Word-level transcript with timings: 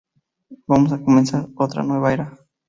Vamos 0.65 0.93
a 0.93 0.99
comenzar 0.99 1.47
otra 1.55 1.83
nueva 1.83 2.11
era. 2.11 2.35